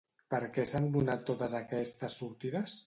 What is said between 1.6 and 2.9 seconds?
aquestes sortides?